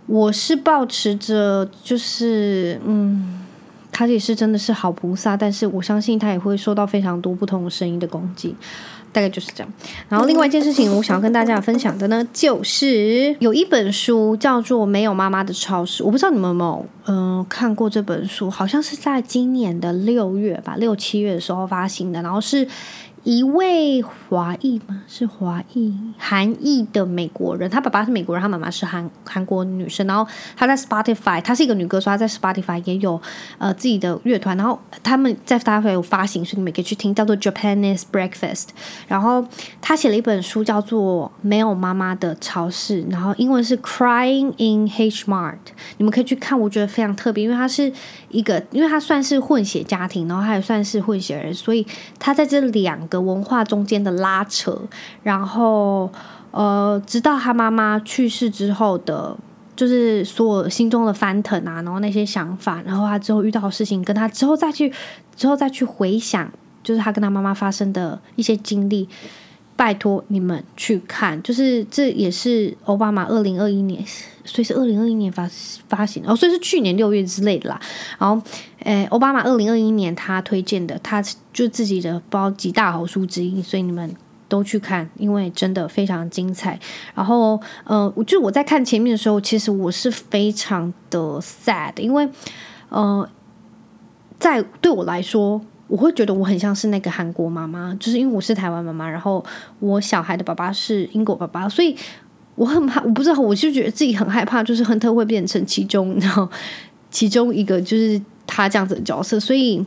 [0.08, 3.45] 我是抱持着就是嗯。
[3.98, 8.54] 他也是真的是好菩萨，但是我相信他也会受到非常多不同的声音的攻击，
[9.14, 9.74] 大概就是这样。
[10.10, 22.68] 然后另外一件事情，我想要跟大家分享的呢， 就是有一本书叫做《没有妈妈的超市》，我不知道你们有没有嗯、呃、看过这本书，好像是在今年的六月吧，六七月的时候发行的，然后是。
[23.26, 25.02] 一位华裔吗？
[25.08, 27.68] 是华裔、韩裔的美国人。
[27.68, 30.06] 他爸爸是美国人，他妈妈是韩韩国女生。
[30.06, 33.20] 然后他在 Spotify，他是一个女歌手，他在 Spotify 也有
[33.58, 34.56] 呃自己的乐团。
[34.56, 38.68] 然后他们在 Spotify 有发行，所以你们可以去听，叫做 Japanese Breakfast。
[39.08, 39.44] 然后
[39.82, 45.58] 他写了一本书，叫做《没有妈妈的超市》，然后英文是 Crying in H Mart。
[45.98, 47.92] 你们可以去看，我觉得非常特别，因为他是
[48.30, 51.84] 一个，因为他算是混血家庭，然后他也算是混血人，所以
[52.20, 53.15] 他在这两个。
[53.20, 54.80] 文化中间的拉扯，
[55.24, 56.12] 然后
[56.52, 59.36] 呃，直到他妈妈去世之后的，
[59.76, 64.92] 就是所有心中的翻腾啊，然后那些想法，然后他之后遇到的事情，跟他之后再去
[65.36, 66.52] 之后再去回想，
[66.84, 69.08] 就是他跟他妈妈发生的一些经历。
[69.78, 74.02] 拜托你们去看，就是这也是奥巴马二零二一年，
[74.46, 75.50] 所以是二零二一年发
[75.90, 77.80] 发行，哦，所以是去年六月之类的啦。
[78.18, 78.42] 然后，
[78.80, 84.16] 诶，奥巴马二零二一年他推荐的，他就自己的包几大好书之一，所以你们
[84.48, 86.80] 都去看，因为真的非常精彩。
[87.14, 92.30] 然后，呃，就我在看前面的时候，其实我是非常的 sad，因为，
[92.90, 93.28] 呃，
[94.40, 95.62] 在对我来说。
[95.88, 99.46] 我会觉得我很像是那个韩国妈妈，就是因为我是台湾妈妈，然后
[99.78, 101.96] 我小孩的爸爸是英国爸爸，所以
[102.56, 106.50] 我很怕，我不知道，我就觉得自己很害怕，就是亨特会变成其中， 然后
[107.12, 109.86] 其中一个就是他这样子的角色，所以，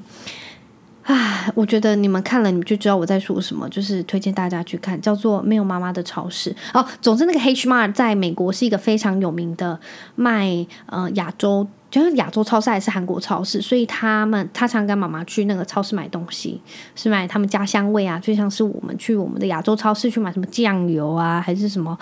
[1.05, 6.85] 啊，我觉得你们看了，你们就知道我在说什么，就是推荐大家去看，叫做《没有妈妈的超市》哦。
[7.01, 9.81] 总之，那个 H Mart 在美国是一个非常有名的
[10.15, 11.67] 卖呃亚洲。
[11.91, 16.61] 就是亚洲超市还是韩国超市，所以他们他常跟妈妈去那个超市买东西，
[16.95, 21.99] 是买他们家乡味啊，就像是我们去我们的亚洲超市去买什么酱油啊，还是什么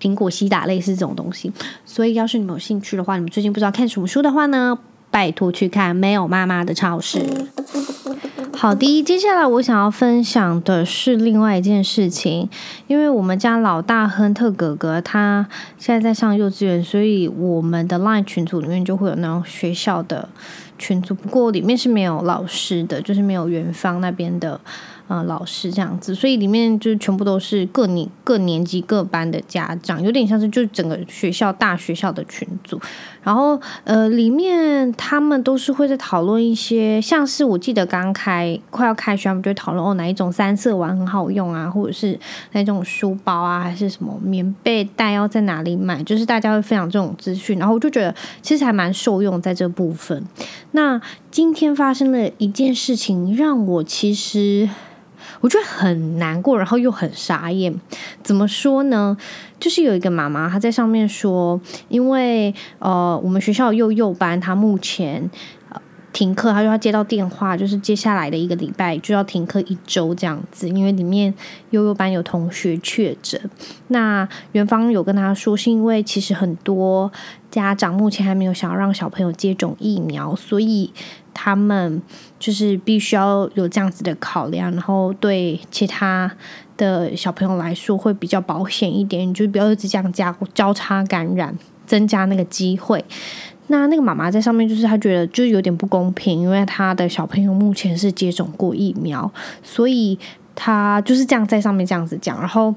[0.00, 1.52] 苹果西打类似这种东西。
[1.84, 4.76] 所以要是你们有兴趣的话，你们最近不知道看什么书的话呢，
[5.12, 7.46] 拜托去看没有妈妈的超市。
[8.54, 12.48] 好的，接下来我想要分享的是另外一件事情，
[12.86, 15.46] 因为我们家老大亨特哥哥他
[15.78, 20.28] 现在在上幼稚园，所以我们的 LINE 群组里面就会有那种学校的
[20.78, 24.60] 群组，不过里面是没有老师的，就是没有元芳那边的。
[25.08, 32.80] 呃，老师这样子，所以里面就全部都是各年各年级各班的家长，有点像是就整个学校大学校的群组。
[33.22, 42.18] 然后呃，里面他们都是会在讨论一些，像是我记得刚开快要开学，他们就讨论哦哪一种三色碗很好用啊，或者是
[42.52, 47.58] 哪种书包啊，还是什么棉被袋要在哪里买，就是大家会分享这种资讯。
[47.58, 50.24] 然后我就觉得其实还蛮受用在这部分。
[50.72, 54.68] 那今天发生了一件事情，让我其实。
[55.42, 57.74] 我觉得很难过，然后又很傻眼。
[58.22, 59.16] 怎么说呢？
[59.60, 65.28] 就是有一个妈妈，她在上面说，因为呃，我们学校幼幼班，她目前
[66.12, 71.32] 停课，他就要接到电话，就是接下来的一个礼拜就要停课一周这样子，因为里面
[71.70, 73.40] 幼幼班有同学确诊。
[73.88, 77.10] 那园方有跟他说，是因为其实很多
[77.50, 80.92] 家长目前还没有想要让小朋友接种疫苗，所以。
[81.34, 82.02] 他们
[82.38, 86.30] 就是必须要有这样子的考量，然后对其他
[86.76, 93.02] 的小朋友来说会比较保险一点，就不要一直这样加交叉感染，增加那个机会。
[93.72, 99.28] 那那个妈妈在上面就是她觉得就是有点不公平，因为她的小朋友目前是接种过疫苗，
[99.62, 100.16] 所以
[100.54, 102.72] 她就是这样在上面这样子讲，然后。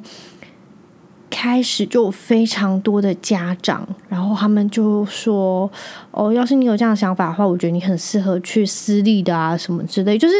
[1.37, 5.69] 开始就非常多的家长，然后他们就说
[6.11, 10.35] ：“哦，要是你有这样的想法的话，我觉得你很适合去私立的啊，什么之类。”就是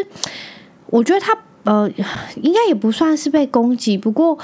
[0.85, 1.89] 我觉得他呃，
[2.41, 4.37] 应该也不算是被攻击，不过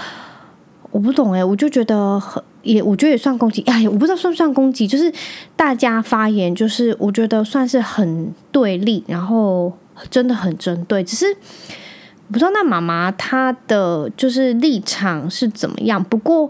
[0.89, 3.61] 我不懂诶，我就觉得很也，我觉得也算攻击。
[3.67, 5.11] 哎，我不知道算不算攻击，就是
[5.55, 9.71] 大家发言，就是我觉得算是很对立，然后
[10.09, 11.25] 真的很针对，只是。
[12.31, 16.01] 不知道那妈妈她的就是立场是怎么样？
[16.01, 16.49] 不过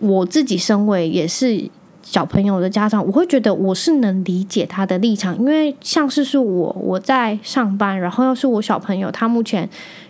[0.00, 1.66] 我自己身为也是
[2.02, 9.66] 小朋友的家长，我会觉得我是能理解她的立场，因为像是是我我在上班，然后要是我小朋友他目前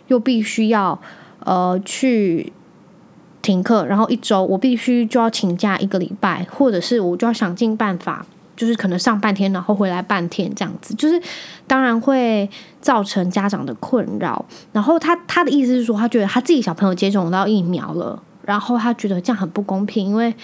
[0.09, 1.01] 又必须要
[1.45, 2.53] 呃去
[3.49, 8.27] 停课，然后一周我必须就要请假一个礼拜，或者是我就要想尽办法。
[8.59, 11.23] 就是可能上半天，然后回来半天这样子，就是
[11.69, 14.45] 当然会造成家长的困扰。
[14.73, 20.35] 然后他他的意思是说，他觉得他自己小朋友接种到疫苗了，然后他觉得这样很不公平，因为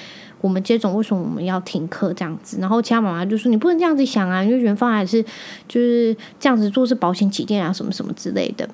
[0.41, 2.57] 我们接种为什么我们要停课这样子？
[2.61, 5.21] 然后其他妈妈就说，你不能这样子想啊，因为园方还是
[5.67, 8.69] 就是这样子做是保险起见啊，什么什么之类的。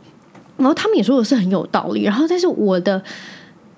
[0.58, 2.02] 然后他们也说的是很有道理。
[2.02, 3.02] 然后但是我的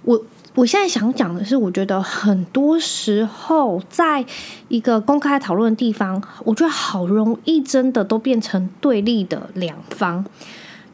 [0.03, 0.21] 我。
[0.55, 4.25] 我现在想讲的是，我觉得很多时候，在
[4.69, 10.25] 一个公开讨论的地方，我觉得好容易真的都变成对立的两方，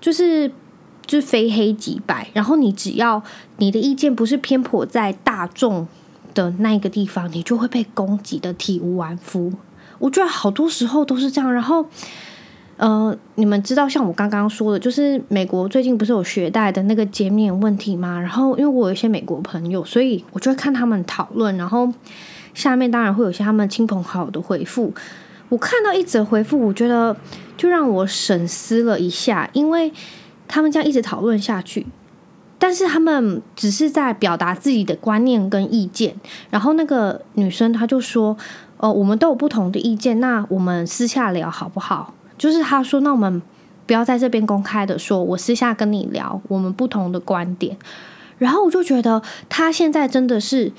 [0.01, 0.49] 就是
[1.05, 2.29] 就是非黑即白。
[2.33, 3.21] 然后你只要
[3.57, 5.89] 你的意见不是偏颇在大众
[6.35, 9.53] 的那一个地方，你就会被攻击的体无完肤。
[9.99, 11.53] 我觉得好多时候都是这样。
[11.53, 11.87] 然后。
[12.79, 18.21] 呃，你们知道像我刚刚说的，就是美国最近不是有学贷的那个减免问题吗？
[18.21, 21.93] 然后因为我有一些美国朋友，所以我就会看他们讨论，然后
[22.55, 24.95] 下面当然会有些他们亲朋好友的回复。
[25.49, 27.17] 我看到一则回复，我觉得
[27.57, 29.93] 就让我审思了一下，因为
[30.47, 31.85] 他们这样一直讨论下去，
[32.61, 36.15] 但是他们只是在表达自己的观念跟意见。
[36.51, 38.37] 然后那个女生她就说
[38.79, 43.43] ：“呃，我们都有不同的意见，那我们私下聊好不好？”就是他说，那我们
[43.87, 47.77] 不要在这边公开的说，我私下跟你聊我们不同的观点。
[48.39, 50.73] 然后我就觉得他现在真的是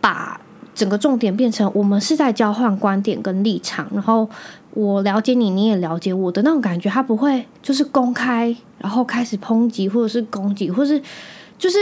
[0.00, 0.40] 把
[0.74, 4.28] 整个重点变成我们是在交换观点跟立场，然后
[4.74, 6.90] 我了解你，你也了解我的那种感觉。
[6.90, 11.00] 他不会就是公开，然后开始抨击或者是攻击，或是
[11.56, 11.78] 就是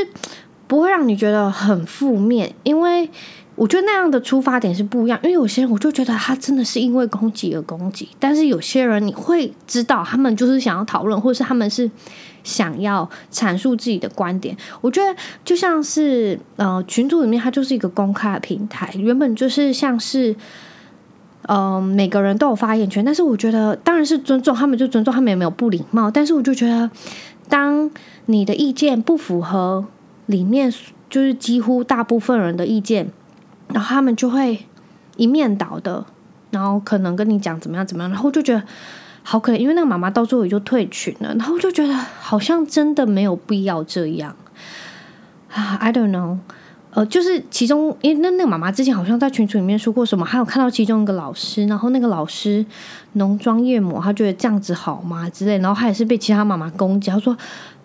[0.66, 3.10] 不会让你觉得很负面，因为。
[3.58, 11.90] 我觉得那样的出发点是不一样，因为有些人我就觉得他真的是因为攻击而攻击，但是有些人你会知道他们就是想要讨论，或者是他们是
[12.44, 14.56] 想要阐述自己的观点。
[14.80, 15.12] 我觉得
[15.44, 20.30] 就像是呃群组里面，它就是一个公开的平台，原本就是像是
[21.48, 26.88] 嗯、呃、每个人都有发言权，但是我觉得当然是尊重他们，就尊重他们也没有不礼貌，但是我就觉得
[27.48, 27.90] 当
[28.26, 29.84] 你的意见不符合
[30.26, 30.72] 里面
[31.10, 33.10] 就是几乎大部分人的意见。
[33.72, 34.66] 然后他们就会
[35.16, 36.04] 一面倒的
[36.50, 38.62] 然后可能跟你讲怎么样怎么样，然后就觉得
[39.22, 44.34] 好可怜，因为那个妈妈到最后也就退群了，然后就觉得好像真的没有必要这样
[45.52, 46.38] 啊，I don't know。
[46.90, 52.64] 呃，就是其中，因为那那个妈妈之前好像在群组里面说过什么，还有看到其中一个老师，然后那个老师
[53.12, 57.36] 浓妆艳抹，他觉得这样子好吗之类，然后他也是被其他妈妈攻击，他说，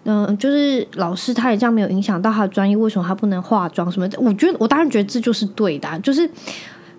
[0.06, 4.20] 嗯、就是老师他也这样没有影响到他的专业，为什么他不能化妆什么的？
[4.20, 6.30] 我觉得我当然觉得这就是对的，就是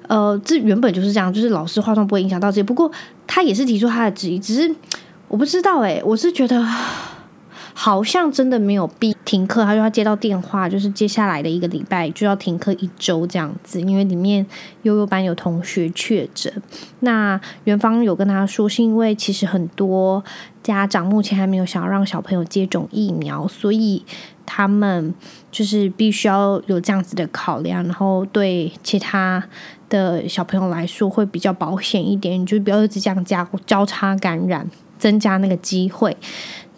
[0.08, 2.90] 呃，这原本就是这样，就是老师化妆不会影响到这些，不过
[3.26, 4.74] 他也是提出他的质疑，只是
[5.28, 6.66] 我不知道哎，我是觉得。
[7.76, 14.46] 好像真的没有必停课，他就要接到电话，就是接下来的一个礼拜就要停课一周这样子，因为里面
[14.82, 16.52] 悠悠班有同学确诊。
[17.00, 20.22] 那园方有跟他说，是因为其实很多
[20.62, 24.04] 家长目前还没有想要让小朋友接种疫苗，所以
[24.46, 25.12] 他们
[25.50, 29.42] 就是必须要有这样子的考量，然后对其他
[29.88, 36.16] 的小朋友来说会比较保险一点，就不要一直这样加交叉感染，增加那个机会。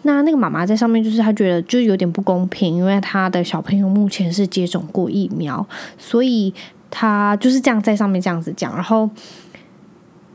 [0.07, 5.63] 那那个妈妈在上面，就是她觉得就有点不公平，因为她的小朋友目前是接种过疫苗，
[5.97, 6.53] 所以
[6.89, 9.09] 她就是这样在上面这样子讲，然后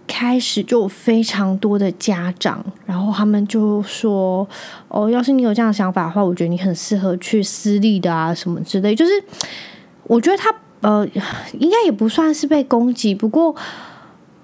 [0.06, 4.46] 开始就非常多的家长，然后他们就说
[4.88, 9.12] ：“哦，要是你有这样的想法的话，我觉得你很适合去私立的啊，什么之类。”就是
[10.04, 11.08] 我觉得他呃，
[11.58, 13.56] 应该也不算是被攻击，不过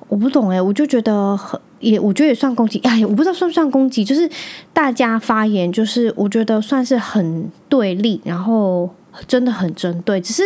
[0.08, 1.60] 我不懂诶，我就觉得很。
[1.80, 4.28] 也我觉得也算攻击， 哎，我不知道算不算攻击，就是
[4.72, 8.90] 大家发言，就是我觉得算是很对立，然后
[9.28, 10.20] 真的很针对。
[10.20, 10.42] 只是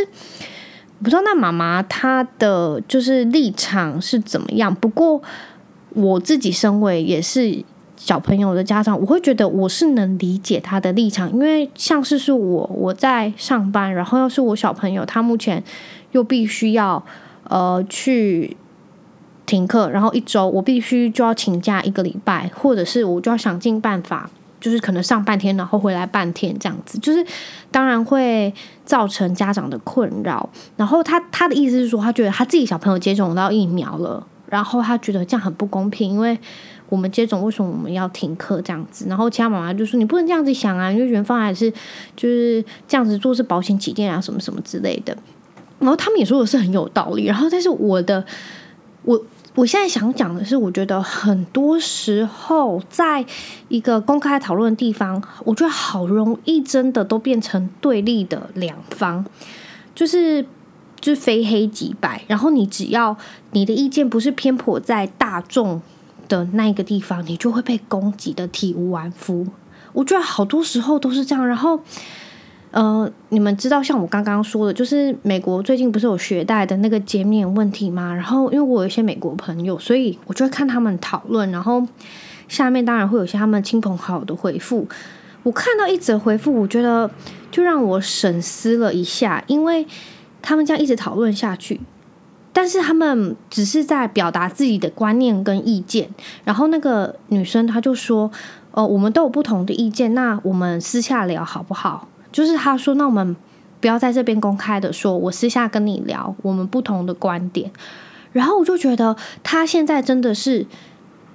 [1.02, 4.74] 不知道那妈妈她的就是立场是怎么样。
[4.74, 5.22] 不过
[5.94, 7.64] 我自己身为也是
[7.96, 15.64] 小朋友的家长，我会觉得我是能理解她的立场，因为像是是我我在上班，然后要是我小朋友他目前
[16.10, 17.02] 又必须要
[17.44, 18.54] 呃去。
[19.52, 27.22] 停课，然后一周我必须就要请假一个礼拜，或者是我就要想尽办法，就是可能上半天，然后回来半天这样子，就是
[27.70, 28.50] 当然会
[28.86, 30.48] 造成家长的困扰。
[30.78, 36.38] 然后他他的意思是说，他觉得他自己小朋友接种到疫苗了，然后他觉得这样很不公平，因为
[36.88, 39.04] 我们接种为什么我们要停课这样子？
[39.06, 41.70] 然后其他妈妈就说你不能这样子想啊，因为园方还是
[42.16, 45.14] 就是这样子做是保险起见啊，什么什么之类的。
[45.78, 47.26] 然后他们也说的是很有道理。
[47.26, 48.24] 然后但是我的
[49.02, 49.22] 我。
[49.54, 53.24] 我现在想讲的是，我觉得很多时候，在
[53.68, 59.24] 一个公开讨论的地方，我觉得好容易真的都变成对立的两方，
[59.94, 60.42] 就是
[61.00, 62.22] 就是非黑即白。
[62.26, 63.14] 然后你只要
[63.50, 65.82] 你的意见不是偏颇在大众
[66.28, 69.46] 的那一个地方，你就会被攻击的体无完肤。
[69.92, 71.46] 我觉得好多时候都是这样。
[71.46, 71.80] 然后。
[72.72, 78.14] 呃，你们知道像我刚刚说的，就是美国最近不是有学贷的那个减免问题吗？
[78.14, 81.86] 然后因为我有一些美国朋友，所以我就会看他们讨论，然后
[82.48, 84.88] 下面当然会有些他们亲朋好友的回复。
[85.42, 87.10] 我看到一则回复，我觉得
[87.50, 89.86] 就让我审思了一下，因为
[90.40, 91.78] 他们这样一直讨论下去，
[92.54, 96.08] 但是他们只是在表达自己的观念跟意见。
[96.44, 98.30] 然后那个女生她就说
[98.72, 103.36] ：“呃，我们都有不同的意见，那我们私下聊好不好？”就是他说，那我们
[103.80, 107.70] 不要在这边公开的说，我私下跟你聊我们不同的观点。
[108.32, 110.66] 然后我就觉得他现在真的是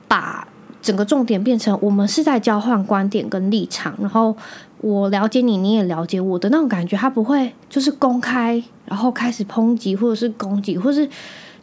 [0.08, 0.48] 把
[0.82, 4.36] 整个重点变成我们是在交换观点跟立场，然后
[4.82, 6.98] 我了解你，你也了解我的那种感觉。
[6.98, 11.08] 他不会就是公开，然后开始抨击或者是攻击，或是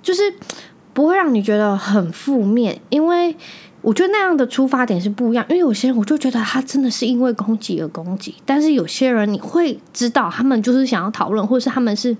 [0.01, 0.23] 就是
[0.93, 3.37] 不会让你觉得很负面，因为。
[3.85, 12.17] 我觉得那样的出发点是不一样，因为有些人我就觉得他真的是因为攻击而攻击，但是有些人你会知道他们就是想要讨论，或者是他们是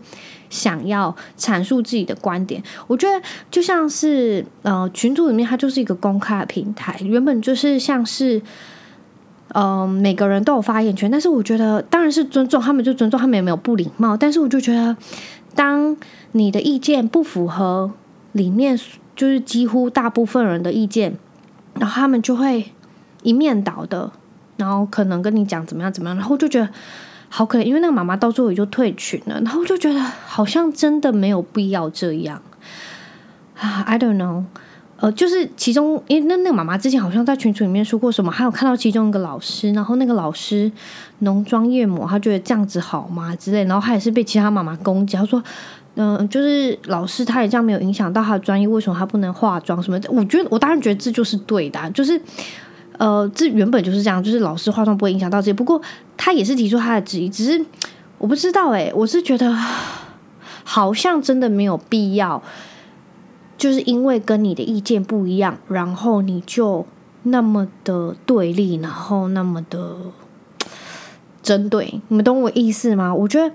[0.51, 2.63] 想要阐述自己的观点。
[2.87, 3.19] 我觉得
[3.51, 8.37] 就像是呃群组里面，它就是一个公开的平台，原本就是像是
[9.55, 14.95] 嗯、呃、每个人都有发言权，但是我觉得当然是尊重他们，就尊重他们也没有不礼貌，但是我就觉得
[15.55, 15.97] 当
[16.33, 17.91] 你的意见不符合
[18.33, 18.79] 里面
[19.17, 21.17] 就是几乎大部分人的意见。
[21.79, 22.73] 然后他们就会
[23.23, 24.11] 一面倒的，
[24.57, 26.69] 然后可能跟你讲怎么样怎么样，然后就觉得
[27.29, 32.41] 好可怜，因为那个妈妈到最后也就退群了，然后就觉得好像真的没有必要这样
[33.59, 34.45] 啊，I don't know，
[34.99, 40.71] 呃，就是其中因为那那个妈妈之前好像在群组里面说过什么，还有看到其中一个老师，然后那个老师
[41.21, 45.43] 浓妆艳抹，他觉得这样子好吗之类，然后他也是被其他妈妈攻击，他说。
[45.97, 50.11] 嗯、就是老师他也这样没有影响到他的专业，为什么他不能化妆什么的？
[50.11, 52.21] 我觉得我当然觉得这就是对的，就是
[52.99, 55.53] 呃，这原本就是这样，就是老师化妆不会影响到这些。
[55.53, 55.81] 不过
[56.17, 57.65] 他也是提出他的质疑，只是
[58.19, 59.55] 我不知道诶，我是觉得
[60.65, 62.43] 好像真的没有必要。
[63.57, 66.85] 就是因为跟你的意见不一样，然后你就
[67.23, 69.97] 那么的对立，然后那么的
[71.41, 73.15] 针对，你们懂我意思吗？
[73.15, 73.55] 我觉得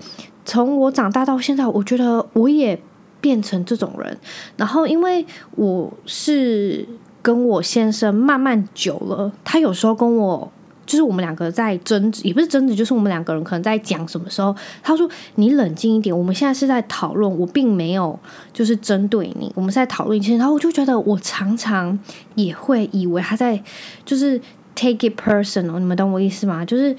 [0.50, 2.76] 从我长大到现在，我觉得我也
[3.20, 4.18] 变成这种人。
[4.56, 5.24] 然后因为
[5.54, 6.84] 我是
[7.22, 10.50] 跟我先生慢慢久了，他有时候跟我。
[10.86, 18.18] 就是我们两个在争执，也不是争执，就是我们两个人可能在讲什么时候，他说：“你冷静一点，我们现在是在讨论，我并没有
[18.52, 21.96] 就是针对你，我们在讨论一些。”然后我就觉得，我常常
[22.34, 23.62] 也会以为他在
[24.04, 24.36] 就是
[24.74, 26.64] take it personal，你们懂我意思吗？
[26.64, 26.96] 就是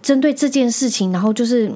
[0.00, 1.70] 针对这件事情，然后就是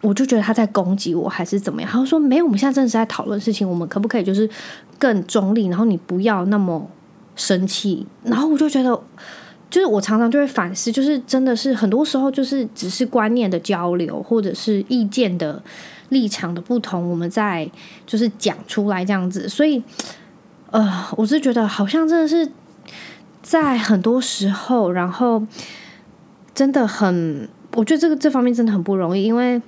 [0.00, 1.90] 我就觉得他在攻击我，还是怎么样？
[1.90, 4.48] 他说：“没有，我们现在真的是在讨论事情，我们可不可以就是
[4.98, 5.66] 更中立？
[5.66, 6.88] 然后你不要那么
[7.36, 9.00] 生气。”然后我就觉得。
[9.70, 15.62] 就是我常常就会反思，就是真的是很多时候就是只是观念的交流，或者是意见的
[16.08, 17.70] 立场的不同，我们在
[18.06, 19.46] 就是讲出来这样子。
[19.46, 19.82] 所以，
[20.70, 22.50] 呃，我是觉得好像真的是
[23.42, 25.46] 在很多时候，然后
[26.54, 29.60] 真的很，我觉得这个这方面真的很不容易，因为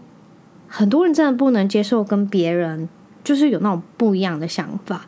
[0.71, 2.89] 很多人真的不能接受跟别人
[3.23, 5.05] 就是有那种不一样的想法，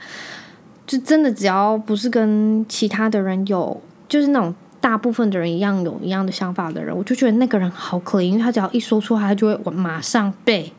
[0.86, 4.54] 就真的只要不是跟其他的人有，就是那种。
[4.82, 10.72] 大部分的人一样有一样的想法的人，我就觉得那个人好可怜，因为他只要一说出话，他就会马上被，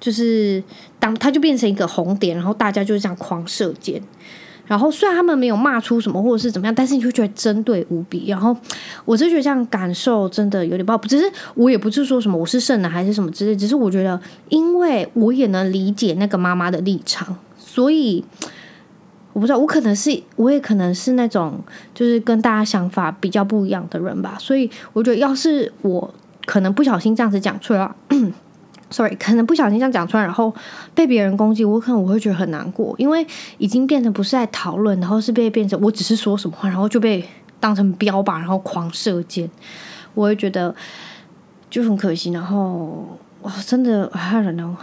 [0.00, 0.60] 就是
[0.98, 4.02] 当他就变成一个红点，然后大家就是这样狂射箭。
[4.66, 8.26] 然后虽然他们没有骂出什么或者是怎么样，但是你就觉得针对无比。
[8.28, 8.56] 然后
[9.04, 10.98] 我就觉得这样感受真的有点不好。
[10.98, 18.24] 只是我也不是说什么我是圣男还是什么之类，只是我觉得，因为我也能理解那个妈妈的立场，所以。
[19.32, 21.58] 我不知道，我可能是，我也可能是那种，
[21.92, 24.36] 就是跟大家想法比较不一样的人吧。
[24.38, 26.14] 所以我觉得，要是我
[26.46, 27.90] 可能不小心这样子讲出来
[28.94, 30.54] ，sorry，可能不小心这样讲出来，然后
[30.94, 33.26] 被别人攻击，我可能我会觉得很难过，因为
[33.58, 37.24] 已经变成不是在讨论，然后是被变成我只是说什么话，然后就被
[37.58, 39.50] 当成标靶，然后狂射箭，
[40.14, 40.72] 我会觉得
[41.68, 42.30] 就很可惜。
[42.30, 44.76] 然后哇，真的，I don't know。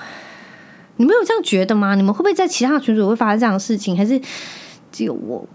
[0.97, 1.95] 你们有这样觉得吗？
[1.95, 3.95] 你们会不会在其他的群组会发生这样的事情？
[3.95, 4.21] 还是
[4.91, 5.47] 只有我？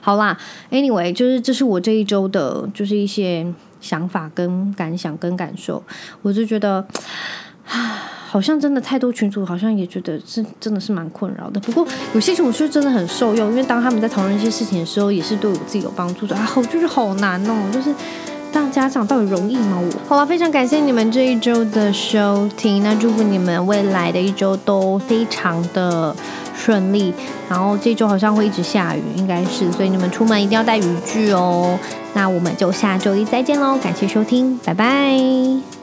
[0.00, 0.36] 好啦
[0.70, 3.46] ，Anyway，就是这是我这一周的，就是一些
[3.84, 5.82] 想法跟感想跟感受。
[6.22, 6.84] 我就觉得，
[7.68, 11.60] 啊好像真的太多群主，好像也觉得是真的是蛮困扰的。
[11.60, 16.34] 不过有些群主是真的很受用，因为当他们在讨论一些事情的时候，也是对我自己有帮助的。
[16.34, 17.94] 啊，我就是好难哦，就是。
[18.52, 19.80] 当家长到底容易吗？
[19.80, 26.14] 我好了，非常感谢你们这一周的收听，那祝福你们未来的一周都非常的
[26.54, 27.12] 顺利。
[27.48, 31.78] 然后这周好像会一直下雨，应该是，所以你们出门一定要带雨具哦。
[32.14, 35.73] 那我们就下周一再见喽，感谢收听，拜拜。